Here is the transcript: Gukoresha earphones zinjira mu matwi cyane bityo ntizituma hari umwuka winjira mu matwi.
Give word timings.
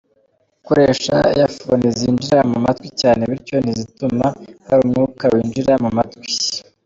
Gukoresha 0.55 1.15
earphones 1.39 1.89
zinjira 2.01 2.39
mu 2.51 2.57
matwi 2.65 2.87
cyane 3.01 3.21
bityo 3.29 3.55
ntizituma 3.61 4.25
hari 4.67 4.79
umwuka 4.85 5.23
winjira 5.33 5.73
mu 5.83 5.89
matwi. 5.97 6.27